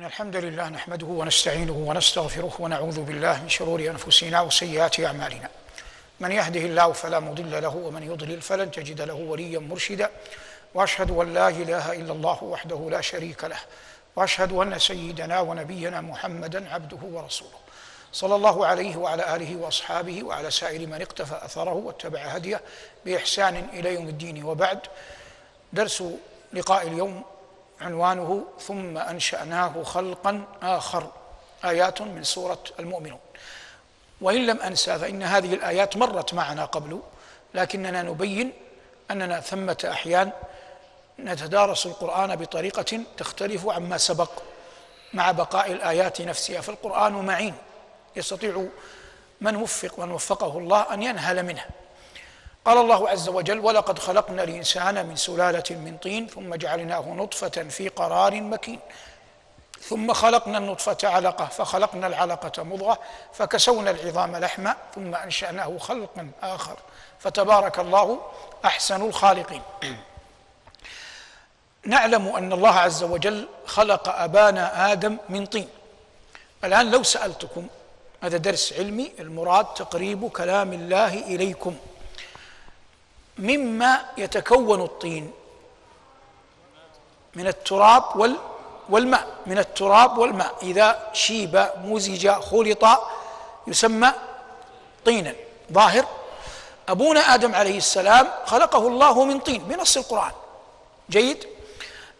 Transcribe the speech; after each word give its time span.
إن 0.00 0.04
الحمد 0.04 0.36
لله 0.36 0.68
نحمده 0.68 1.06
ونستعينه 1.06 1.72
ونستغفره 1.72 2.52
ونعوذ 2.58 3.00
بالله 3.00 3.42
من 3.42 3.48
شرور 3.48 3.80
أنفسنا 3.80 4.40
وسيئات 4.40 5.00
أعمالنا. 5.00 5.48
من 6.20 6.32
يهده 6.32 6.60
الله 6.60 6.92
فلا 6.92 7.20
مضل 7.20 7.62
له 7.62 7.76
ومن 7.76 8.02
يضلل 8.02 8.40
فلن 8.40 8.70
تجد 8.70 9.00
له 9.00 9.14
وليا 9.14 9.58
مرشدا. 9.58 10.10
وأشهد 10.74 11.10
أن 11.10 11.34
لا 11.34 11.48
إله 11.48 11.92
إلا 11.92 12.12
الله 12.12 12.44
وحده 12.44 12.88
لا 12.90 13.00
شريك 13.00 13.44
له. 13.44 13.58
وأشهد 14.16 14.52
أن 14.52 14.78
سيدنا 14.78 15.40
ونبينا 15.40 16.00
محمدا 16.00 16.70
عبده 16.74 17.00
ورسوله. 17.02 17.58
صلى 18.12 18.34
الله 18.34 18.66
عليه 18.66 18.96
وعلى 18.96 19.36
آله 19.36 19.56
وأصحابه 19.56 20.22
وعلى 20.22 20.50
سائر 20.50 20.86
من 20.86 21.02
اقتفى 21.02 21.44
أثره 21.44 21.72
واتبع 21.72 22.20
هديه 22.20 22.60
بإحسان 23.04 23.68
إلى 23.72 23.94
يوم 23.94 24.08
الدين. 24.08 24.44
وبعد 24.44 24.80
درس 25.72 26.02
لقاء 26.52 26.86
اليوم 26.86 27.24
عنوانه 27.80 28.44
ثم 28.60 28.98
أنشأناه 28.98 29.82
خلقا 29.82 30.44
آخر 30.62 31.10
آيات 31.64 32.02
من 32.02 32.24
سورة 32.24 32.58
المؤمنون. 32.78 33.20
وإن 34.20 34.46
لم 34.46 34.60
أنسى 34.60 34.98
فإن 34.98 35.22
هذه 35.22 35.54
الآيات 35.54 35.96
مرت 35.96 36.34
معنا 36.34 36.64
قبل 36.64 37.00
لكننا 37.54 38.02
نبين 38.02 38.52
أننا 39.10 39.40
ثمة 39.40 39.88
أحيان 39.90 40.32
نتدارس 41.18 41.86
القرآن 41.86 42.36
بطريقة 42.36 43.00
تختلف 43.16 43.68
عما 43.68 43.98
سبق. 43.98 44.30
مع 45.14 45.30
بقاء 45.30 45.72
الآيات 45.72 46.20
نفسها 46.20 46.60
فالقرآن 46.60 47.12
معين 47.12 47.54
يستطيع 48.16 48.66
من 49.40 49.56
وفق 49.56 49.98
من 49.98 50.10
وفقه 50.10 50.58
الله 50.58 50.94
أن 50.94 51.02
ينهل 51.02 51.42
منه 51.42 51.64
قال 52.66 52.78
الله 52.78 53.08
عز 53.08 53.28
وجل 53.28 53.58
ولقد 53.58 53.98
خلقنا 53.98 54.42
الإنسان 54.42 55.06
من 55.06 55.16
سلالة 55.16 55.64
من 55.70 55.96
طين 56.02 56.26
ثم 56.26 56.54
جعلناه 56.54 57.00
نطفة 57.00 57.48
في 57.48 57.88
قرار 57.88 58.40
مكين. 58.40 58.80
ثم 59.80 60.12
خلقنا 60.12 60.58
النطفة 60.58 60.96
علقة 61.08 61.44
فخلقنا 61.44 62.06
العلقة 62.06 62.62
مضغة 62.62 62.98
فكسونا 63.32 63.90
العظام 63.90 64.36
لحما 64.36 64.76
ثم 64.94 65.14
أنشأناه 65.14 65.78
خلقا 65.78 66.30
آخر. 66.42 66.76
فتبارك 67.18 67.78
الله 67.78 68.20
أحسن 68.64 69.02
الخالقين. 69.02 69.62
نعلم 71.84 72.28
أن 72.28 72.52
الله 72.52 72.74
عز 72.74 73.02
وجل 73.02 73.48
خلق 73.66 74.08
أبانا 74.08 74.92
آدم 74.92 75.16
من 75.28 75.46
طين. 75.46 75.68
الآن 76.64 76.90
لو 76.90 77.02
سألتكم 77.02 77.66
هذا 78.22 78.36
درس 78.36 78.72
علمي 78.72 79.12
المراد 79.18 79.66
تقريب 79.74 80.28
كلام 80.28 80.72
الله 80.72 81.14
إليكم. 81.14 81.76
مما 83.38 84.04
يتكون 84.16 84.82
الطين 84.82 85.32
من 87.34 87.46
التراب 87.46 88.16
وال 88.16 88.36
والماء 88.88 89.26
من 89.46 89.58
التراب 89.58 90.18
والماء. 90.18 90.54
إذا 90.62 91.10
شيب 91.12 91.68
مزج 91.84 92.28
خلط 92.28 92.84
يسمى 93.66 94.12
طينا. 95.04 95.34
ظاهر. 95.72 96.04
أبونا 96.88 97.20
آدم 97.34 97.54
عليه 97.54 97.78
السلام 97.78 98.28
خلقه 98.44 98.86
الله 98.88 99.24
من 99.24 99.38
طين 99.38 99.62
بنص 99.64 99.96
القرآن. 99.96 100.32
جيد. 101.10 101.46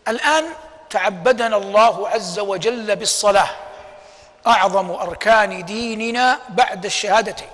الآن 0.09 0.45
تعبدنا 0.91 1.57
الله 1.57 2.09
عز 2.09 2.39
وجل 2.39 2.97
بالصلاة. 2.97 3.49
أعظم 4.47 4.91
أركان 4.91 5.65
ديننا 5.65 6.39
بعد 6.49 6.85
الشهادتين. 6.85 7.49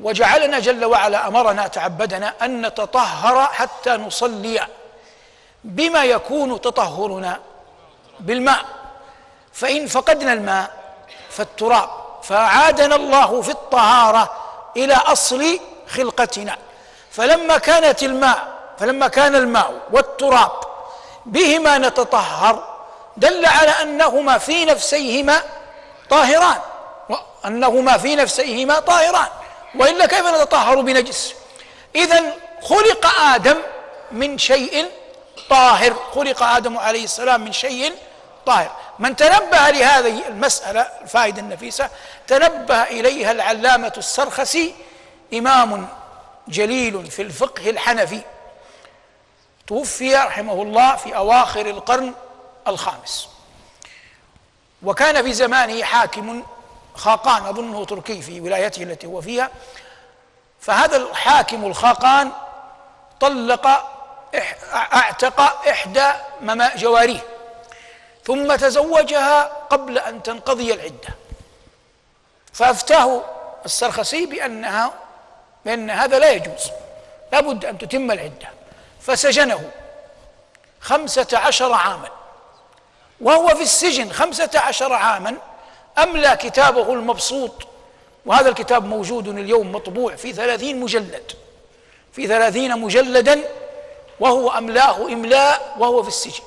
وجعلنا 0.00 0.58
جل 0.58 0.84
وعلا 0.84 1.28
أمرنا 1.28 1.66
تعبدنا 1.66 2.34
أن 2.42 2.66
نتطهر 2.66 3.46
حتى 3.46 3.90
نصلي 3.90 4.66
بما 5.64 6.04
يكون 6.04 6.60
تطهرنا 6.60 7.40
بالماء. 8.20 8.64
فإن 9.52 9.86
فقدنا 9.86 10.32
الماء 10.32 10.70
فالتراب 11.30 11.88
فأعادنا 12.22 12.96
الله 12.96 13.42
في 13.42 13.50
الطهارة 13.50 14.30
إلى 14.76 14.94
أصل 14.94 15.60
خلقتنا. 15.88 16.56
فلما 17.10 17.58
كانت 17.58 18.02
الماء 18.02 18.54
فلما 18.78 19.08
كان 19.08 19.34
الماء 19.34 19.74
والتراب 19.92 20.50
بهما 21.26 21.78
نتطهر 21.78 22.74
دل 23.16 23.46
على 23.46 23.70
أنهما 23.70 24.38
في 24.38 24.64
نفسيهما 24.64 25.42
طاهران 26.10 26.58
وأنهما 27.08 27.98
في 27.98 28.16
نفسيهما 28.16 28.80
طاهران. 28.80 29.28
وإلا 29.76 30.06
كيف 30.06 30.26
نتطهر 30.26 30.80
بنجس؟ 30.80 31.34
اذا 31.94 32.36
خلق 32.62 33.06
آدم 33.20 33.56
من 34.12 34.38
شيء 34.38 34.90
طاهر. 35.50 35.94
خلق 36.14 36.42
آدم 36.42 36.78
عليه 36.78 37.04
السلام 37.04 37.40
من 37.40 37.52
شيء 37.52 37.92
طاهر. 38.46 38.76
من 38.98 39.16
تنبه 39.16 39.70
لهذه 39.70 40.28
المسألة 40.28 40.80
الفائدة 40.80 41.40
النفيسة 41.40 41.90
تنبه 42.26 42.82
إليها 42.82 43.32
العلامة 43.32 43.92
السرخسي 43.96 44.74
إمام 45.34 45.88
جليل 46.48 47.10
في 47.10 47.22
الفقه 47.22 47.70
الحنفي 47.70 48.20
توفي 49.66 50.14
رحمه 50.16 50.62
الله 50.62 50.96
في 50.96 51.16
أواخر 51.16 51.66
القرن 51.66 52.14
الخامس. 52.68 53.28
وكان 54.82 55.22
في 55.22 55.32
زمانه 55.32 55.82
حاكم 55.82 56.42
خاقان 56.94 57.46
أظنه 57.46 57.84
تركي 57.84 58.22
في 58.22 58.40
ولايته 58.40 58.82
التي 58.82 59.06
هو 59.06 59.20
فيها. 59.20 59.50
فهذا 60.60 60.96
الحاكم 60.96 61.64
الخاقان 61.64 62.32
طلق 63.20 63.66
أعتق 64.74 65.40
إحدى 65.68 66.12
جواريه. 66.76 67.24
ثم 68.24 68.54
تزوجها 68.56 69.42
قبل 69.70 69.98
أن 69.98 70.22
تنقضي 70.22 70.74
العدة. 70.74 71.08
فأفتاه 72.52 73.22
السرخسي 73.64 74.26
بأنها 74.26 74.92
بأن 75.64 75.90
هذا 75.90 76.18
لا 76.18 76.30
يجوز. 76.30 76.70
لابد 77.32 77.64
أن 77.64 77.78
تتم 77.78 78.10
العدة. 78.10 78.48
فسجنه 79.00 79.70
خمسة 80.80 81.26
عشر 81.32 81.72
عاما. 81.72 82.08
وهو 83.20 83.48
في 83.48 83.62
السجن 83.62 84.12
خمسة 84.12 84.50
عشر 84.54 84.92
عاما 84.92 85.36
أملى 85.98 86.36
كتابه 86.36 86.92
المبسوط؟ 86.92 87.52
وهذا 88.26 88.48
الكتاب 88.48 88.84
موجود 88.84 89.28
اليوم 89.28 89.72
مطبوع 89.72 90.16
في 90.16 90.32
ثلاثين 90.32 90.80
مجلد. 90.80 91.32
في 92.12 92.26
ثلاثين 92.26 92.78
مجلدا 92.78 93.40
وهو 94.20 94.50
أملاه 94.50 95.06
إملاء 95.06 95.76
وهو 95.78 96.02
في 96.02 96.08
السجن. 96.08 96.44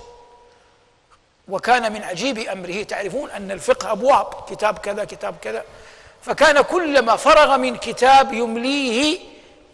وكان 1.49 1.93
من 1.93 2.03
عجيب 2.03 2.37
أمره. 2.37 2.83
تعرفون 2.83 3.29
أن 3.29 3.51
الفقه 3.51 3.91
أبواب 3.91 4.27
كتاب 4.49 4.77
كذا 4.77 5.03
كتاب 5.03 5.35
كذا. 5.41 5.63
فكان 6.21 6.61
كلما 6.61 7.15
فرغ 7.15 7.57
من 7.57 7.77
كتاب 7.77 8.33
يمليه 8.33 9.19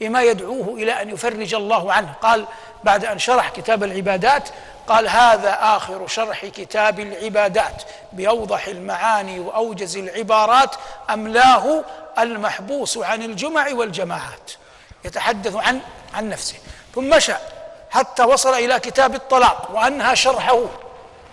بما 0.04 0.22
يدعوه 0.22 0.68
إلى 0.68 1.02
أن 1.02 1.10
يفرج 1.10 1.54
الله 1.54 1.94
عنه. 1.94 2.14
قال 2.22 2.46
بعد 2.84 3.06
أن 3.06 3.20
شرح 3.20 3.50
كتاب 3.50 3.84
العبادات 3.84 4.50
قال 4.88 5.10
هذا 5.10 5.58
آخر 5.62 6.08
شرح 6.08 6.46
كتاب 6.46 7.00
العبادات. 7.00 7.84
بأوضح 8.14 8.68
المعاني 8.68 9.40
وأوجز 9.40 9.98
العبارات 9.98 10.76
أملاه 11.10 11.84
المحبوس 12.20 12.98
عن 12.98 13.24
الجمع 13.24 13.68
والجماعات. 13.74 14.52
يتحدث 15.06 15.56
عن 15.56 15.80
عن 16.14 16.30
نفسه. 16.30 16.56
ثم 16.96 17.10
مشى 17.10 17.34
حتى 17.92 18.24
وصل 18.24 18.54
إلى 18.54 18.80
كتاب 18.80 19.16
الطلاق 19.16 19.70
وأنهى 19.74 20.16
شرحه. 20.16 20.66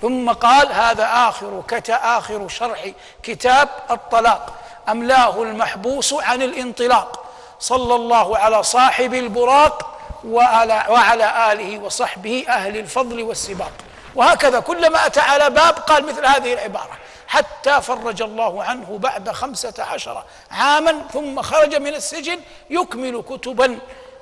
ثم 0.02 0.32
قال 0.32 0.72
هذا 0.72 1.08
آخر 1.28 1.62
كت 1.68 1.90
آخر 1.90 2.48
شرح 2.48 2.86
كتاب 3.22 3.68
الطلاق. 3.90 4.54
أملاه 4.88 5.42
المحبوس 5.42 6.12
عن 6.12 6.42
الانطلاق. 6.42 7.29
صلى 7.60 7.94
الله 7.94 8.38
على 8.38 8.62
صاحب 8.62 9.14
البراق 9.14 9.98
وعلى, 10.24 10.84
وعلى 10.88 11.52
آله 11.52 11.78
وصحبه 11.78 12.44
أهل 12.48 12.76
الفضل 12.76 13.22
والسباق. 13.22 13.72
وهكذا 14.14 14.60
كلما 14.60 15.06
أتى 15.06 15.20
على 15.20 15.50
باب 15.50 15.74
قال 15.74 16.06
مثل 16.06 16.26
هذه 16.26 16.52
العبارة. 16.52 16.98
حتى 17.28 17.80
فرج 17.80 18.22
الله 18.22 18.64
عنه 18.64 18.98
بعد 18.98 19.30
خمسة 19.30 19.74
عشر 19.78 20.22
عاما 20.50 21.02
ثم 21.12 21.42
خرج 21.42 21.74
من 21.74 21.94
السجن 21.94 22.40
يكمل 22.70 23.22
كتبا. 23.28 23.78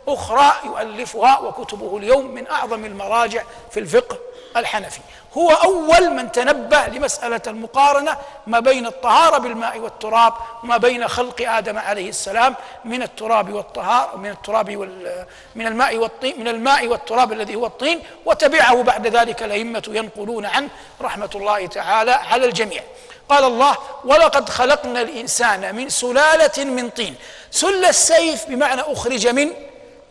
أخرى 0.09 0.53
يؤلفها 0.65 1.39
وكتبه 1.39 1.97
اليوم 1.97 2.27
من 2.27 2.47
أعظم 2.47 2.85
المراجع 2.85 3.43
في 3.71 3.81
الفقه 3.81 4.19
الحنفي. 4.57 5.01
هو 5.37 5.51
أول 5.51 6.11
من 6.11 6.33
تنبه 6.33 6.87
لمسألة 6.87 7.41
المقارنة 7.47 8.17
ما 8.47 8.61
بين 8.61 8.87
الطهارة 8.87 9.39
بالماء 9.39 9.79
والتراب 9.79 10.33
وما 10.65 10.77
بين 10.77 11.09
خلق 11.09 11.43
آدم 11.49 11.79
عليه 11.79 12.09
السلام 12.09 12.55
من 12.85 13.03
التراب 13.03 13.53
والطهار 13.53 14.17
من 14.17 14.31
التراب 14.31 14.77
وال 14.77 15.27
من 15.55 15.67
الماء 15.67 15.97
والطين 15.97 16.41
من 16.41 16.49
الماء 16.49 16.87
والتراب 16.87 17.33
الذي 17.33 17.55
هو 17.55 17.67
الطين 17.67 18.03
وتبعه 18.25 18.83
بعد 18.83 19.07
ذلك 19.07 19.43
الأئمة 19.43 19.83
ينقلون 19.89 20.47
عنه 20.47 20.69
رحمة 21.01 21.31
الله 21.35 21.67
تعالى 21.67 22.11
على 22.11 22.47
الجميع. 22.47 22.83
قال 23.29 23.45
الله 23.45 23.77
ولقد 24.05 24.49
خلقنا 24.49 25.01
الإنسان 25.01 25.75
من 25.75 25.89
سلالة 25.89 26.65
من 26.65 26.91
طين 26.91 27.15
سل 27.51 27.85
السيف 27.85 28.47
بمعنى 28.47 28.81
أخرج 28.81 29.27
من 29.27 29.53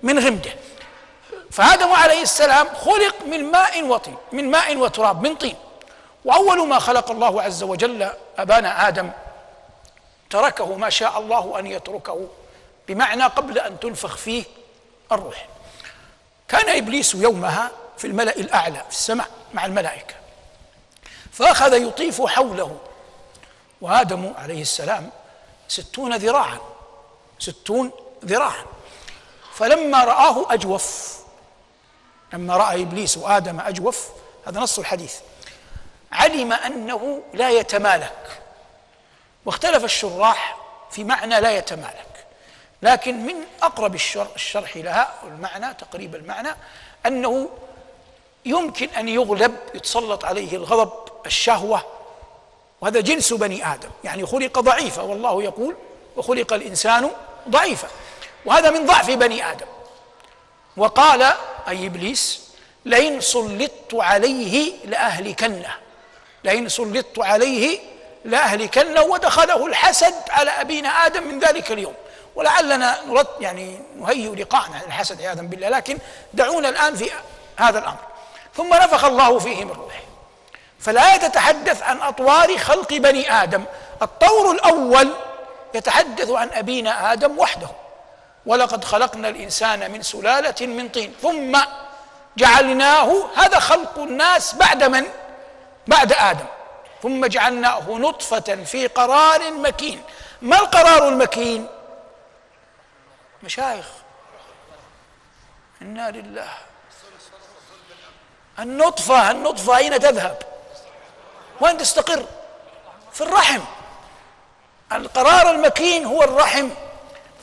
من 0.03 0.19
غمده 0.19 0.53
فآدم 1.51 1.91
عليه 1.91 2.21
السلام 2.21 2.67
خلق 2.67 3.15
من 3.25 3.51
ماء 3.51 3.83
وطين 3.83 4.15
من 4.31 4.51
ماء 4.51 4.77
وتراب 4.77 5.21
من 5.21 5.35
طين. 5.35 5.55
وأول 6.25 6.67
ما 6.67 6.79
خلق 6.79 7.11
الله 7.11 7.41
عز 7.41 7.63
وجل 7.63 8.09
ابانا 8.38 8.88
آدم 8.88 9.11
تركه 10.29 10.75
ما 10.75 10.89
شاء 10.89 11.19
الله 11.19 11.59
أن 11.59 11.67
يتركه 11.67 12.27
بمعنى 12.88 13.23
قبل 13.23 13.59
أن 13.59 13.79
تنفخ 13.79 14.17
فيه 14.17 14.44
الروح. 15.11 15.47
كان 16.47 16.77
إبليس 16.77 17.15
يومها 17.15 17.71
في 17.97 18.07
الملأ 18.07 18.35
الأعلى 18.35 18.83
في 18.89 18.95
السماء 18.95 19.27
مع 19.53 19.65
الملائكة. 19.65 20.15
فأخذ 21.31 21.73
يطيف 21.73 22.21
حوله. 22.21 22.77
وآدم 23.81 24.33
عليه 24.38 24.61
السلام 24.61 25.09
ستون 25.67 26.15
ذراعا 26.15 26.59
ستون 27.39 27.91
ذراعا. 28.25 28.65
فلما 29.57 30.04
رآه 30.04 30.54
أجوف. 30.54 31.18
لما 32.33 32.57
رأى 32.57 32.81
إبليس 32.81 33.18
وآدم 33.18 33.59
أجوف 33.59 34.07
هذا 34.48 34.59
نص 34.59 34.80
الحديث. 34.80 35.15
علم 36.12 36.54
أنه 36.54 37.24
لا 37.33 37.50
يتمالك. 37.50 38.42
واختلف 39.45 39.83
الشراح 39.83 40.57
في 40.92 41.04
معنى 41.04 41.39
لا 41.39 41.51
يتمالك. 41.51 42.25
لكن 42.81 43.25
من 43.25 43.36
أقرب 43.62 43.95
الشرح 44.36 44.77
لها 44.77 45.13
المعنى 45.24 45.74
تقريب 45.74 46.15
المعنى 46.15 46.50
أنه 47.06 47.50
يمكن 48.45 48.89
أن 48.89 49.07
يغلب 49.10 49.56
يتسلط 49.74 50.25
عليه 50.25 50.56
الغضب 50.56 50.92
الشهوة. 51.25 51.83
وهذا 52.81 53.00
جنس 53.00 53.33
بني 53.33 53.74
آدم. 53.74 53.89
يعني 54.03 54.25
خلق 54.25 54.60
ضعيفا 54.60 55.01
والله 55.01 55.44
يقول 55.44 55.75
وخلق 56.18 56.53
الإنسان 56.53 57.12
ضعيفا 57.50 57.88
وهذا 58.47 58.69
من 58.69 58.85
ضعف 58.85 59.11
بني 59.11 59.51
آدم. 59.51 59.65
وقال 60.77 61.21
أي 61.67 61.85
إبليس 61.88 62.41
لئن 62.85 63.21
سلطت 63.21 63.94
عليه 63.94 64.73
لأهلكنه. 64.85 65.73
لئن 66.44 66.69
سلطت 66.69 67.19
عليه 67.19 67.79
لأهلكنه 68.25 69.01
ودخله 69.01 69.65
الحسد 69.65 70.13
على 70.29 70.51
أبينا 70.51 71.05
آدم 71.05 71.23
من 71.23 71.39
ذلك 71.39 71.71
اليوم. 71.71 71.94
ولعلنا 72.35 72.99
نرد 73.07 73.27
يعني 73.39 73.79
نهيئ 73.99 74.35
لقاءنا 74.35 74.75
عن 74.75 74.83
الحسد 74.88 75.21
عياذا 75.21 75.41
بالله 75.41 75.69
لكن 75.69 75.97
دعونا 76.33 76.69
الآن 76.69 76.95
في 76.95 77.11
هذا 77.57 77.79
الأمر. 77.79 78.00
ثم 78.55 78.73
نفخ 78.73 79.05
الله 79.05 79.39
فيه 79.39 79.65
من 79.65 79.71
روحه. 79.71 80.01
فالآية 80.79 81.17
تتحدث 81.17 81.81
عن 81.81 82.01
أطوار 82.01 82.57
خلق 82.57 82.93
بني 82.93 83.43
آدم. 83.43 83.63
الطور 84.01 84.51
الأول 84.51 85.13
يتحدث 85.73 86.29
عن 86.29 86.50
أبينا 86.50 87.13
آدم 87.13 87.39
وحده. 87.39 87.67
ولقد 88.47 88.83
خلقنا 88.83 89.29
الإنسان 89.29 89.91
من 89.91 90.01
سلالة 90.01 90.67
من 90.67 90.89
طين 90.89 91.13
ثم 91.21 91.59
جعلناه 92.38 93.29
هذا 93.35 93.59
خلق 93.59 93.97
الناس 93.99 94.55
بعد 94.55 94.83
من؟ 94.83 95.05
بعد 95.88 96.13
آدم 96.13 96.45
ثم 97.03 97.25
جعلناه 97.25 97.89
نطفة 97.89 98.63
في 98.63 98.88
قرار 98.88 99.51
مكين 99.51 100.01
ما 100.41 100.59
القرار 100.59 101.07
المكين؟ 101.09 101.67
مشايخ 103.44 103.85
إنا 105.81 106.11
لله 106.11 106.50
النطفة 108.59 109.31
النطفة 109.31 109.77
أين 109.77 110.00
تذهب؟ 110.00 110.38
وين 111.61 111.77
تستقر؟ 111.77 112.25
في 113.13 113.21
الرحم 113.21 113.61
القرار 114.91 115.51
المكين 115.51 116.05
هو 116.05 116.23
الرحم 116.23 116.69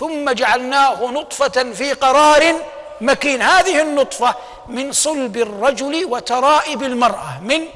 ثم 0.01 0.31
جعلناه 0.31 1.11
نطفة 1.11 1.73
في 1.73 1.93
قرار 1.93 2.55
مكين. 3.01 3.43
هذه 3.43 3.83
النطفة 3.83 4.35
من 4.69 4.93
صلب 4.93 5.37
الرجل 5.37 6.05
وترائب 6.05 6.83
المرأة 6.83 7.41
من 7.43 7.67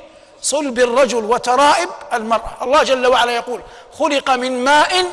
صلب 0.43 0.79
الرجل 0.79 1.25
وترائب 1.25 1.89
المرأة. 2.13 2.57
الله 2.63 2.83
جل 2.83 3.07
وعلا 3.07 3.33
يقول 3.33 3.61
خلق 3.99 4.31
من 4.31 4.65
ماء 4.65 5.07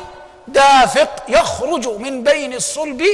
دافق 0.48 1.24
يخرج 1.28 1.88
من 1.88 2.22
بين 2.22 2.54
الصلب 2.54 3.04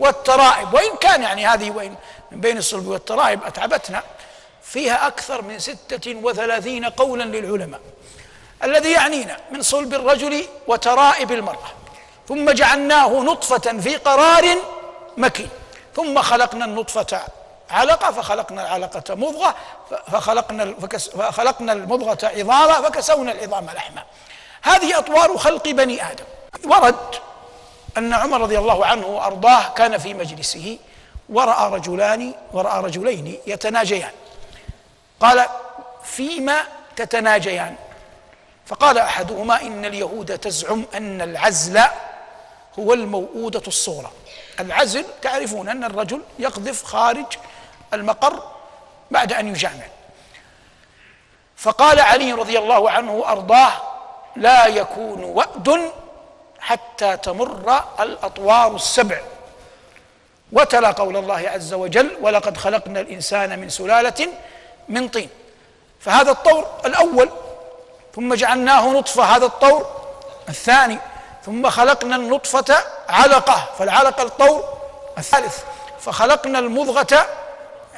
والترائب. 0.00 0.74
وإن 0.74 0.96
كان 1.00 1.22
يعني 1.22 1.46
هذه 1.46 1.70
وإن 1.70 1.94
من 2.30 2.40
بين 2.40 2.58
الصلب 2.58 2.86
والترائب 2.86 3.44
أتعبتنا. 3.44 4.02
فيها 4.62 5.06
أكثر 5.06 5.42
من 5.42 5.58
ستة 5.58 6.14
وثلاثين 6.22 6.84
قولا 6.84 7.24
للعلماء. 7.24 7.80
الذي 8.64 8.90
يعنينا 8.90 9.36
من 9.50 9.62
صلب 9.62 9.94
الرجل 9.94 10.44
وترائب 10.66 11.32
المرأة. 11.32 11.81
ثم 12.28 12.50
جعلناه 12.50 13.08
نطفة 13.08 13.80
في 13.80 13.96
قرار 13.96 14.44
مكين. 15.16 15.48
ثم 15.96 16.22
خلقنا 16.22 16.64
النطفة 16.64 17.20
علقة 17.70 18.12
فخلقنا 18.12 18.62
العلقة 18.62 19.14
مضغة 19.14 19.54
فخلقنا 20.12 20.74
فخلقنا 21.18 21.72
المضغة 21.72 22.18
عظاما 22.22 22.72
فكسونا 22.72 23.32
العظام 23.32 23.66
لحما. 23.66 24.04
هذه 24.62 24.98
أطوار 24.98 25.38
خلق 25.38 25.68
بني 25.68 26.10
آدم. 26.10 26.24
ورد 26.64 27.14
أن 27.98 28.12
عمر 28.12 28.40
رضي 28.40 28.58
الله 28.58 28.86
عنه 28.86 29.06
وأرضاه 29.06 29.68
كان 29.76 29.98
في 29.98 30.14
مجلسه 30.14 30.78
ورأى 31.28 31.72
رجلان 31.72 32.34
ورأى 32.52 32.82
رجلين 32.82 33.38
يتناجيان. 33.46 34.12
قال 35.20 35.46
فيما 36.04 36.60
تتناجيان؟ 36.96 37.76
فقال 38.66 38.98
أحدهما 38.98 39.62
إن 39.62 39.84
اليهود 39.84 40.38
تزعم 40.38 40.84
أن 40.94 41.20
العزل 41.20 41.80
هو 42.78 42.92
الموؤودة 42.92 43.62
الصغرى. 43.66 44.10
العزل 44.60 45.04
تعرفون 45.22 45.68
أن 45.68 45.84
الرجل 45.84 46.20
يقذف 46.38 46.84
خارج 46.84 47.26
المقر 47.94 48.42
بعد 49.10 49.32
أن 49.32 49.48
يجامع 49.48 49.84
فقال 51.56 52.00
علي 52.00 52.32
رضي 52.32 52.58
الله 52.58 52.90
عنه 52.90 53.12
وارضاه 53.12 53.72
لا 54.36 54.66
يكون 54.66 55.24
وأد 55.24 55.92
حتى 56.60 57.16
تمر 57.16 57.82
الأطوار 58.00 58.74
السبع 58.74 59.20
وتلا 60.52 60.90
قول 60.90 61.16
الله 61.16 61.48
عز 61.48 61.74
وجل 61.74 62.16
ولقد 62.20 62.56
خلقنا 62.56 63.00
الإنسان 63.00 63.58
من 63.58 63.68
سلالة 63.68 64.28
من 64.88 65.08
طين 65.08 65.28
فهذا 66.00 66.30
الطور 66.30 66.66
الأول 66.84 67.28
ثم 68.14 68.34
جعلناه 68.34 68.92
نطفة 68.92 69.22
هذا 69.22 69.46
الطور 69.46 69.86
الثاني. 70.48 70.98
ثم 71.46 71.70
خلقنا 71.70 72.16
النطفة 72.16 72.84
علقة 73.08 73.68
فالعلقة 73.78 74.22
الطور 74.22 74.78
الثالث. 75.18 75.58
فخلقنا 76.00 76.58
المضغة 76.58 77.26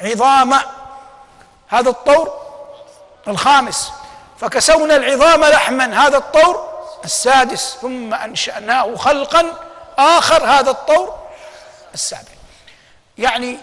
عظاما 0.01 0.61
هذا 1.67 1.89
الطور 1.89 2.33
الخامس. 3.27 3.91
فكسونا 4.39 4.95
العظام 4.95 5.45
لحما 5.45 6.07
هذا 6.07 6.17
الطور 6.17 6.69
السادس. 7.05 7.77
ثم 7.81 8.13
أنشأناه 8.13 8.95
خلقا 8.95 9.45
آخر 9.97 10.45
هذا 10.45 10.71
الطور 10.71 11.19
السابع. 11.93 12.35
يعني 13.17 13.57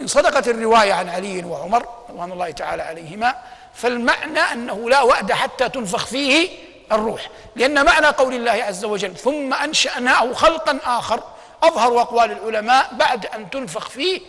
إن 0.00 0.06
صدقت 0.06 0.48
الرواية 0.48 0.92
عن 0.92 1.08
علي 1.08 1.44
وعمر 1.44 1.86
رضوان 2.10 2.32
الله 2.32 2.50
تعالى 2.50 2.82
عليهما 2.82 3.34
فالمعنى 3.74 4.40
أنه 4.40 4.90
لا 4.90 5.02
وعد 5.02 5.32
حتى 5.32 5.68
تنفخ 5.68 6.06
فيه 6.06 6.50
الروح 6.92 7.28
لأن 7.56 7.84
معنى 7.84 8.06
قول 8.06 8.34
الله 8.34 8.64
عز 8.64 8.84
وجل 8.84 9.16
ثم 9.16 9.54
أنشأناه 9.54 10.32
خلقا 10.32 10.78
آخر. 10.84 11.20
أظهر 11.62 12.00
أقوال 12.00 12.32
العلماء 12.32 12.88
بعد 12.92 13.26
أن 13.26 13.50
تنفخ 13.50 13.88
فيه 13.88 14.20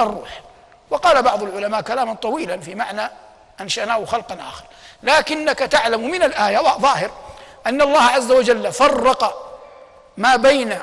الروح. 0.00 0.40
وقال 0.90 1.22
بعض 1.22 1.42
العلماء 1.42 1.80
كلاما 1.80 2.14
طويلا 2.14 2.60
في 2.60 2.74
معنى 2.74 3.10
أنشأناه 3.60 4.04
خلقا 4.04 4.34
آخر. 4.48 4.64
لكنك 5.02 5.58
تعلم 5.58 6.10
من 6.10 6.22
الآية 6.22 6.58
ظاهر 6.58 7.10
أن 7.66 7.82
الله 7.82 8.02
عز 8.02 8.32
وجل 8.32 8.72
فرق 8.72 9.48
ما 10.16 10.36
بين 10.36 10.78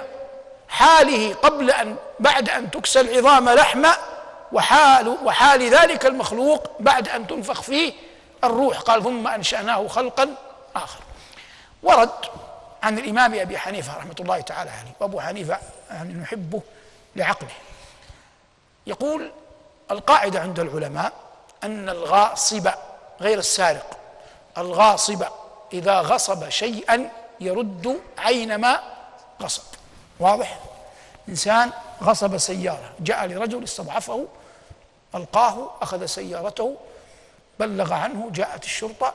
حاله 0.69 1.33
قبل 1.33 1.71
أن 1.71 1.95
بعد 2.19 2.49
أن 2.49 2.71
تكسى 2.71 3.01
العظام 3.01 3.49
لحما 3.49 3.95
وحال 4.51 5.17
وحال 5.23 5.69
ذلك 5.69 6.05
المخلوق 6.05 6.67
بعد 6.79 7.09
أن 7.09 7.27
تنفخ 7.27 7.61
فيه 7.61 7.93
الروح. 8.43 8.79
قال 8.79 9.03
ثم 9.03 9.27
أنشأناه 9.27 9.87
خلقا 9.87 10.35
آخر. 10.75 11.04
ورد 11.83 12.09
عن 12.83 12.97
الإمام 12.97 13.33
أبي 13.33 13.57
حنيفة 13.57 13.97
رحمة 13.97 14.15
الله 14.19 14.41
تعالى 14.41 14.71
عليه 14.71 14.91
وأبو 14.99 15.21
حنيفة 15.21 15.59
يعني 15.91 16.13
نحبه 16.13 16.61
لعقله. 17.15 17.49
يقول 18.87 19.31
القاعدة 19.91 20.39
عند 20.39 20.59
العلماء 20.59 21.13
أن 21.63 21.89
الغاصب 21.89 22.69
غير 23.21 23.39
السارق 23.39 23.97
الغاصب 24.57 25.23
إذا 25.73 26.01
غصب 26.01 26.49
شيئا 26.49 27.09
يرد 27.39 28.01
عين 28.17 28.55
ما 28.55 28.79
غصب. 29.41 29.63
واضح؟ 30.19 30.59
إنسان 31.29 31.71
غصب 32.03 32.37
سيارة 32.37 32.93
جاء 32.99 33.25
لرجل 33.25 33.63
استضعفه 33.63 34.27
ألقاه 35.15 35.71
أخذ 35.81 36.05
سيارته 36.05 36.77
بلغ 37.59 37.93
عنه 37.93 38.29
جاءت 38.31 38.63
الشرطة 38.63 39.13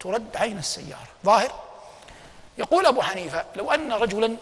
ترد 0.00 0.36
عين 0.36 0.58
السيارة. 0.58 1.08
ظاهر؟ 1.24 1.52
يقول 2.58 2.86
أبو 2.86 3.02
حنيفة 3.02 3.44
لو 3.56 3.70
أن 3.70 3.92
رجلا 3.92 4.36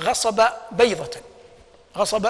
غصب 0.00 0.42
بيضة 0.72 1.10
غصب 1.96 2.28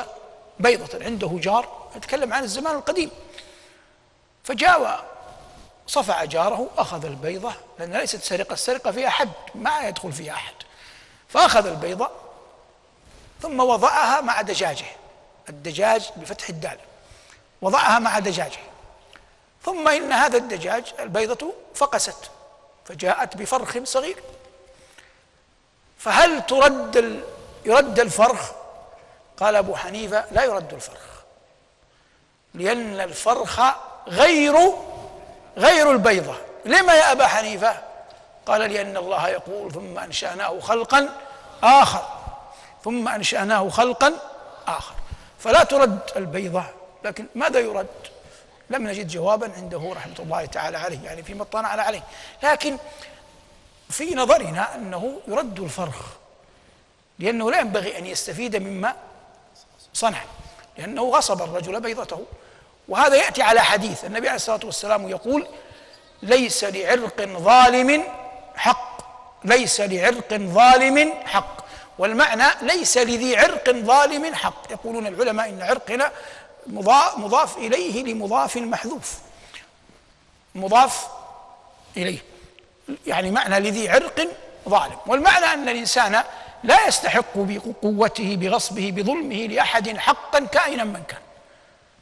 بيضة 0.60 1.04
عنده 1.04 1.30
جار 1.32 1.90
يتكلم 1.96 2.32
عن 2.32 2.42
الزمان 2.42 2.76
القديم 2.76 3.10
فجاء 4.44 5.04
صفع 5.86 6.24
جاره 6.24 6.70
أخذ 6.78 7.04
البيضة 7.04 7.52
لأن 7.78 7.92
ليست 7.92 8.22
سرقة 8.22 8.52
السرقة 8.52 8.90
فيها 8.90 9.10
حد 9.10 9.30
ما 9.54 9.88
يدخل 9.88 10.12
فيها 10.12 10.32
أحد 10.32 10.54
فأخذ 11.28 11.66
البيضة 11.66 12.10
ثم 13.42 13.60
وضعها 13.60 14.20
مع 14.20 14.40
دجاجه 14.40 14.86
الدجاج 15.48 16.10
بفتح 16.16 16.48
الدال 16.48 16.78
وضعها 17.62 17.98
مع 17.98 18.18
دجاجه 18.18 18.58
ثم 19.64 19.88
إن 19.88 20.12
هذا 20.12 20.36
الدجاج 20.36 20.94
البيضة 21.00 21.52
فقست. 21.74 22.30
فجاءت 22.84 23.36
بفرخ 23.36 23.78
صغير. 23.84 24.16
فهل 25.98 26.46
ترد 26.46 27.22
يرد 27.64 28.00
الفرخ؟ 28.00 28.50
قال 29.36 29.56
أبو 29.56 29.76
حنيفة 29.76 30.24
لا 30.30 30.44
يرد 30.44 30.72
الفرخ 30.74 31.00
لأن 32.54 33.00
الفرخ 33.00 33.60
غير 34.08 34.72
غير 35.56 35.90
البيضة. 35.90 36.34
لما 36.64 36.94
يا 36.94 37.12
أبا 37.12 37.26
حنيفة؟ 37.26 37.82
قال 38.46 38.60
لأن 38.60 38.96
الله 38.96 39.28
يقول 39.28 39.72
ثم 39.72 39.98
أنشأناه 39.98 40.60
خلقا 40.60 41.08
آخر 41.62 42.02
ثم 42.84 43.08
أنشأناه 43.08 43.68
خلقا 43.68 44.12
آخر. 44.66 44.94
فلا 45.38 45.64
ترد 45.64 45.98
البيضة 46.16 46.64
لكن 47.04 47.26
ماذا 47.34 47.60
يرد؟ 47.60 47.86
لم 48.74 48.88
نجد 48.88 49.08
جوابا 49.08 49.52
عنده 49.56 49.92
رحمة 49.96 50.14
الله 50.18 50.44
تعالى 50.44 50.78
عليه 50.78 50.98
يعني 51.04 51.22
فيما 51.22 51.42
اطلعنا 51.42 51.82
عليه. 51.82 52.02
لكن 52.42 52.76
في 53.90 54.14
نظرنا 54.14 54.74
أنه 54.74 55.20
يرد 55.28 55.60
الفرخ 55.60 56.06
لأنه 57.18 57.50
لا 57.50 57.60
ينبغي 57.60 57.98
أن 57.98 58.06
يستفيد 58.06 58.56
مما 58.56 58.94
صنع 59.94 60.18
لأنه 60.78 61.02
غصب 61.02 61.42
الرجل 61.42 61.80
بيضته. 61.80 62.26
وهذا 62.88 63.16
يأتي 63.16 63.42
على 63.42 63.60
حديث 63.60 64.04
النبي 64.04 64.28
عليه 64.28 64.36
الصلاة 64.36 64.60
والسلام 64.64 65.08
يقول 65.08 65.46
ليس 66.22 66.64
لعرق 66.64 67.20
ظالم 67.22 68.04
حق 68.56 68.94
ليس 69.44 69.80
لعرق 69.80 70.34
ظالم 70.34 71.12
حق. 71.26 71.64
والمعنى 71.98 72.44
ليس 72.62 72.98
لذي 72.98 73.36
عرق 73.36 73.70
ظالم 73.70 74.34
حق. 74.34 74.72
يقولون 74.72 75.06
العلماء 75.06 75.48
إن 75.48 75.62
عرقنا 75.62 76.12
مضاف 76.66 77.56
إليه 77.58 78.04
لمضاف 78.04 78.56
محذوف. 78.56 79.18
مضاف 80.54 81.06
إليه. 81.96 82.18
يعني 83.06 83.30
معنى 83.30 83.60
لذي 83.60 83.88
عرق 83.88 84.28
ظالم. 84.68 84.96
والمعنى 85.06 85.44
أن 85.44 85.68
الإنسان 85.68 86.24
لا 86.64 86.86
يستحق 86.86 87.36
بقوته 87.36 88.36
بغصبه 88.36 88.90
بظلمه 88.90 89.36
لأحد 89.36 89.96
حقا 89.98 90.40
كائنا 90.40 90.84
من 90.84 91.02
كان. 91.08 91.20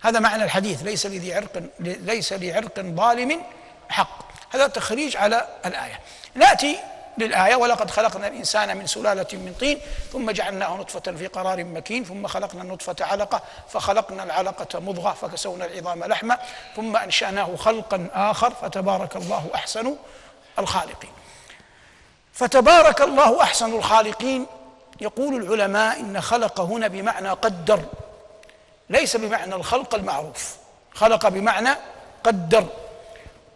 هذا 0.00 0.18
معنى 0.20 0.44
الحديث 0.44 0.82
ليس 0.82 1.06
لذي 1.06 1.34
عرق 1.34 1.62
ليس 1.80 2.32
لعرق 2.32 2.80
ظالم 2.80 3.42
حق. 3.88 4.18
هذا 4.50 4.66
تخريج 4.66 5.16
على 5.16 5.48
الآية. 5.66 6.00
نأتي 6.34 6.78
للآية 7.18 7.56
ولقد 7.56 7.90
خلقنا 7.90 8.28
الإنسان 8.28 8.76
من 8.76 8.86
سلالة 8.86 9.26
من 9.32 9.54
طين 9.60 9.80
ثم 10.12 10.30
جعلناه 10.30 10.76
نطفة 10.76 11.12
في 11.12 11.26
قرار 11.26 11.64
مكين 11.64 12.04
ثم 12.04 12.26
خلقنا 12.26 12.62
النطفة 12.62 12.96
علقة 13.00 13.42
فخلقنا 13.68 14.22
العلقة 14.22 14.80
مضغة 14.80 15.12
فكسونا 15.12 15.64
العظام 15.64 16.04
لحمة 16.04 16.38
ثم 16.76 16.96
أنشأناه 16.96 17.56
خلقا 17.56 18.08
آخر 18.14 18.50
فتبارك 18.50 19.16
الله 19.16 19.50
أحسن 19.54 19.96
الخالقين. 20.58 21.10
فتبارك 22.32 23.02
الله 23.02 23.42
أحسن 23.42 23.74
الخالقين. 23.74 24.46
يقول 25.00 25.42
العلماء 25.42 26.00
إن 26.00 26.20
خلق 26.20 26.60
هنا 26.60 26.88
بمعنى 26.88 27.28
قدر 27.28 27.80
ليس 28.90 29.16
بمعنى 29.16 29.54
الخلق 29.54 29.94
المعروف. 29.94 30.56
خلق 30.94 31.28
بمعنى 31.28 31.70
قدر. 32.24 32.66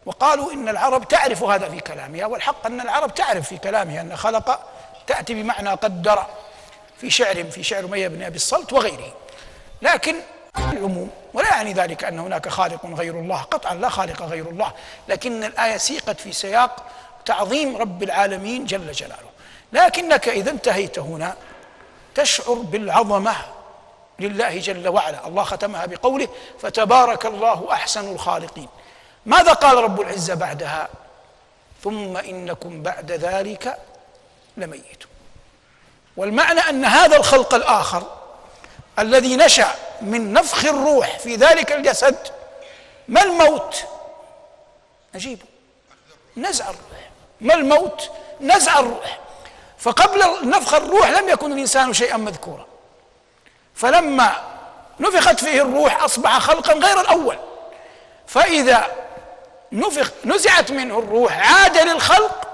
وقالوا 0.06 0.52
إن 0.52 0.68
العرب 0.68 1.08
تعرف 1.08 1.42
هذا 1.42 1.68
في 1.68 1.80
كلامها 1.80 2.26
والحق 2.26 2.66
أن 2.66 2.80
العرب 2.80 3.14
تعرف 3.14 3.48
في 3.48 3.58
كلامها 3.58 4.00
أن 4.00 4.16
خلق 4.16 4.60
تأتي 5.06 5.34
بمعنى 5.34 5.68
قدر 5.70 6.26
في 6.98 7.10
شعر 7.10 7.44
في 7.44 7.62
شعر 7.62 7.86
مية 7.86 8.08
بن 8.08 8.22
أبي 8.22 8.36
الصلت 8.36 8.72
وغيره. 8.72 9.12
لكن 9.82 10.14
العموم 10.72 11.10
ولا 11.34 11.48
يعني 11.48 11.72
ذلك 11.72 12.04
أن 12.04 12.18
هناك 12.18 12.48
خالق 12.48 12.86
غير 12.86 13.14
الله 13.14 13.42
قطعا 13.42 13.75
لا 13.75 13.88
خالق 13.88 14.22
غير 14.22 14.48
الله 14.48 14.72
لكن 15.08 15.44
الآية 15.44 15.76
سيقت 15.76 16.20
في 16.20 16.32
سياق 16.32 16.84
تعظيم 17.25 17.76
رب 17.76 18.02
العالمين 18.02 18.64
جل 18.64 18.92
جلاله. 18.92 19.30
لكنك 19.72 20.28
إذا 20.28 20.50
انتهيت 20.50 20.98
هنا 20.98 21.36
تشعر 22.14 22.54
بالعظمة 22.54 23.34
لله 24.18 24.58
جل 24.58 24.88
وعلا. 24.88 25.26
الله 25.26 25.42
ختمها 25.42 25.86
بقوله 25.86 26.28
فتبارك 26.60 27.26
الله 27.26 27.72
أحسن 27.72 28.12
الخالقين 28.12 28.68
ماذا 29.26 29.52
قال 29.52 29.76
رب 29.76 30.00
العزة 30.00 30.35
بعدها؟ 30.35 30.88
ثم 31.85 32.16
إنكم 32.16 32.83
بعد 32.83 33.12
ذلك 33.12 33.78
لميتون. 34.56 35.11
والمعنى 36.16 36.61
أن 36.61 36.85
هذا 36.85 37.16
الخلق 37.16 37.54
الآخر 37.54 38.02
الذي 38.99 39.37
نشأ 39.37 39.75
من 40.00 40.33
نفخ 40.33 40.64
الروح 40.64 41.18
في 41.18 41.37
ذلك 41.37 41.73
الجسد 41.73 42.16
ما 43.09 43.23
الموت؟ 43.23 43.85
نجيبه 45.14 45.45
نزع 46.37 46.64
الروح. 46.64 47.11
ما 47.40 47.54
الموت؟ 47.54 48.11
نزع 48.40 48.78
الروح. 48.78 49.18
فقبل 49.78 50.49
نفخ 50.50 50.75
الروح 50.75 51.09
لم 51.09 51.28
يكن 51.28 51.52
الإنسان 51.52 51.92
شيئا 51.92 52.16
مذكورا. 52.16 52.66
فلما 53.75 54.37
نفخت 55.00 55.45
فيه 55.45 55.62
الروح 55.62 56.02
أصبح 56.02 56.38
خلقا 56.38 56.73
غير 56.73 57.00
الأول. 57.00 57.38
فإذا 58.26 59.05
نفخ 59.73 60.12
نزعت 60.25 60.70
منه 60.70 60.99
الروح. 60.99 61.52
عاد 61.52 61.78
للخلق 61.78 62.49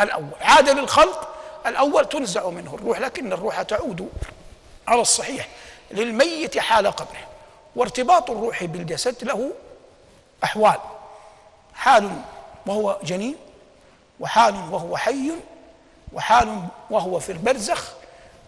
الأول 0.00 0.30
عاد 0.40 0.68
للخلق 0.68 1.34
الأول 1.66 2.08
تنزع 2.08 2.48
منه 2.48 2.74
الروح 2.74 3.00
لكن 3.00 3.32
الروح 3.32 3.62
تعود 3.62 4.08
على 4.88 5.00
الصحيح 5.00 5.48
للميت 5.90 6.58
حال 6.58 6.86
قبره. 6.86 7.26
وارتباط 7.76 8.30
الروح 8.30 8.64
بالجسد 8.64 9.24
له 9.24 9.50
أحوال. 10.44 10.78
حال 11.74 12.10
وهو 12.66 12.98
جنين 13.02 13.36
وحال 14.20 14.54
وهو 14.54 14.96
حي 14.96 15.32
وحال 16.12 16.62
وهو 16.90 17.20
في 17.20 17.32
البرزخ 17.32 17.92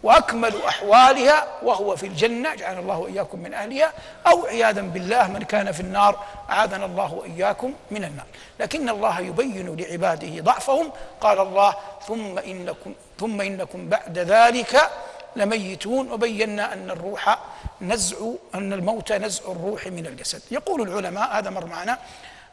وأكمل 0.02 0.62
أحوالها 0.62 1.48
وهو 1.62 1.96
في 1.96 2.06
الجنة 2.06 2.54
جعلنا 2.54 2.80
الله 2.80 2.98
وإياكم 2.98 3.38
من 3.38 3.54
أهلها 3.54 3.92
أو 4.26 4.46
عياذا 4.46 4.80
بالله 4.80 5.26
من 5.28 5.42
كان 5.42 5.72
في 5.72 5.80
النار 5.80 6.24
أعاذنا 6.50 6.84
الله 6.84 7.14
وإياكم 7.14 7.74
من 7.90 8.04
النار. 8.04 8.26
لكن 8.60 8.88
الله 8.88 9.20
يبين 9.20 9.76
لعباده 9.76 10.42
ضعفهم 10.42 10.92
قال 11.20 11.38
الله 11.38 11.74
ثم 12.08 12.38
انكم 12.38 12.94
ثم 13.20 13.40
إنكم 13.40 13.88
بعد 13.88 14.18
ذلك 14.18 14.90
لميتون. 15.36 16.12
وبينا 16.12 16.72
أن 16.72 16.90
الروح 16.90 17.38
نزع 17.80 18.16
أن 18.54 18.72
الموت 18.72 19.12
نزع 19.12 19.42
الروح 19.52 19.86
من 19.86 20.06
الجسد. 20.06 20.42
يقول 20.50 20.88
العلماء 20.88 21.38
هذا 21.38 21.50
مر 21.50 21.66
معنا 21.66 21.98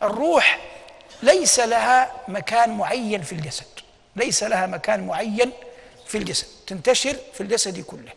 الروح 0.04 0.60
ليس 1.24 1.60
لها 1.60 2.12
مكان 2.28 2.78
معين 2.78 3.22
في 3.22 3.32
الجسد. 3.32 3.66
ليس 4.16 4.44
لها 4.44 4.68
مكان 4.68 5.08
معين 5.08 5.52
في 6.08 6.18
الجسد. 6.18 6.57
تنتشر 6.68 7.16
في 7.34 7.42
الجسد 7.42 7.80
كله. 7.80 8.12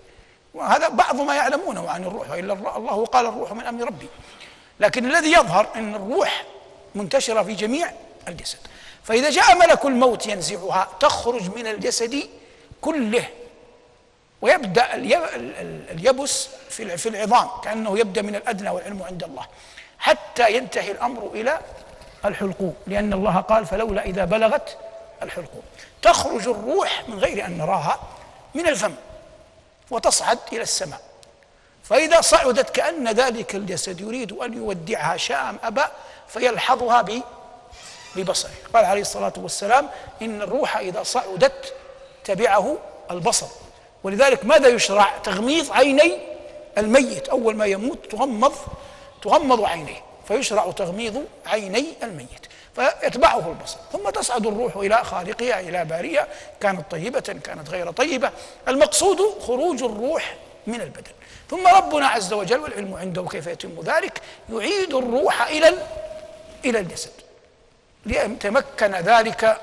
وهذا 0.55 0.89
بعض 0.89 1.21
ما 1.21 1.35
يعلمونه 1.35 1.91
عن 1.91 2.05
الروح 2.05 2.31
وإلا 2.31 2.53
الله 2.53 3.07
قال 3.07 3.27
الروح 3.27 3.53
من 3.53 3.67
أمر 3.67 3.85
ربي. 3.85 4.09
لكن 4.81 5.07
الذي 5.07 5.33
يظهر 5.33 5.69
إن 5.77 5.95
الروح 5.95 6.45
منتشرة 6.95 7.43
في 7.43 7.55
جميع 7.55 7.93
الجسد. 8.29 8.59
فإذا 9.05 9.31
جاء 9.31 9.59
ملك 9.59 9.85
الموت 9.85 10.27
ينزعها 10.27 10.89
تخرج 11.01 11.57
من 11.57 11.67
الجسد 11.67 12.23
كله 12.81 13.27
ويبدأ 14.43 14.95
اليبس 15.91 16.49
في 16.69 17.09
العظام 17.09 17.49
كأنه 17.65 17.99
يبدأ 17.99 18.23
من 18.23 18.35
الأدنى 18.35 18.71
والعلم 18.71 19.03
عند 19.03 19.25
الله 19.25 19.47
حتى 19.99 20.57
ينتهي 20.57 20.91
الأمر 20.91 21.31
إلى 21.35 21.61
الحلقوم. 22.25 22.75
لأن 22.87 23.13
الله 23.13 23.37
قال 23.41 23.67
فلولا 23.67 24.05
إذا 24.05 24.25
بلغت 24.25 24.79
الحلقوم. 25.23 25.63
تخرج 26.03 26.49
الروح 26.49 27.05
من 27.09 27.19
غير 27.19 27.47
أن 27.47 27.59
نراها 27.59 28.01
من 28.55 28.69
الفم 28.69 28.95
وتصعد 29.91 30.39
إلى 30.53 30.63
السماء. 30.63 31.01
فإذا 31.85 32.21
صعدت 32.21 32.71
كأن 32.71 33.09
ذلك 33.09 33.55
الجسد 33.55 34.01
يريد 34.01 34.33
أن 34.33 34.55
يودعها 34.55 35.17
شاء 35.17 35.51
أم 35.51 35.59
أبى 35.63 35.83
فيلحظها 36.29 37.05
ببصره. 38.17 38.51
قال 38.75 38.85
عليه 38.85 39.01
الصلاة 39.01 39.33
والسلام 39.37 39.89
إن 40.23 40.43
الروح 40.43 40.77
إذا 40.77 41.03
صعدت 41.03 41.75
تبعه 42.25 42.79
البصر. 43.11 43.47
ولذلك 44.05 44.45
ماذا 44.45 44.69
يشرع؟ 44.69 45.19
تغميض 45.19 45.73
عيني 45.73 46.19
الميت. 46.79 47.29
أول 47.29 47.57
ما 47.57 47.67
يموت 47.67 48.07
تغمض 48.11 48.53
تغمض 49.23 49.65
عينيه. 49.65 50.03
فيشرع 50.29 50.71
تغميض 50.71 51.25
عيني 51.47 51.87
الميت. 52.03 52.47
فيتبعه 52.77 53.49
البصر. 53.49 53.79
ثم 53.93 54.11
تصعد 54.11 54.47
الروح 54.47 54.77
إلى 54.77 55.05
خالقها 55.05 55.61
إلى 55.61 55.85
بارية 55.85 56.29
كانت 56.61 56.91
طيبة 56.91 57.21
كانت 57.45 57.71
غير 57.71 57.91
طيبة. 57.91 58.31
المقصود 58.69 59.19
خروج 59.41 59.83
الروح 59.83 60.37
من 60.67 60.81
البدن. 60.81 61.13
ثم 61.51 61.67
ربنا 61.67 62.09
عز 62.09 62.33
وجل 62.33 62.59
والعلم 62.61 62.95
عنده 62.95 63.23
كيف 63.31 63.47
يتم 63.47 63.81
ذلك 63.85 64.21
يعيد 64.53 64.95
الروح 64.95 65.43
إلى 65.47 65.75
إلى 66.65 66.79
الجسد. 66.79 67.13
ليتمكن 68.07 68.95
ذلك 68.95 69.61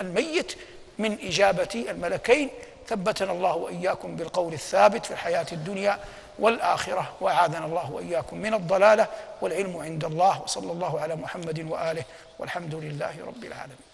الميت 0.00 0.56
من 0.98 1.18
إجابة 1.22 1.84
الملكين. 1.90 2.50
ثبتنا 2.88 3.32
الله 3.32 3.54
وإياكم 3.56 4.16
بالقول 4.16 4.52
الثابت 4.52 5.06
في 5.06 5.10
الحياة 5.12 5.46
الدنيا. 5.52 5.98
والآخرة. 6.38 7.12
وأعاذنا 7.20 7.64
الله 7.64 7.92
وإياكم 7.92 8.36
من 8.36 8.54
الضلالة 8.54 9.06
والعلم 9.40 9.76
عند 9.76 10.04
الله. 10.04 10.42
وصلى 10.42 10.72
الله 10.72 11.00
على 11.00 11.16
محمد 11.16 11.60
وآله 11.60 12.04
والحمد 12.38 12.74
لله 12.74 13.14
رب 13.26 13.44
العالمين. 13.44 13.85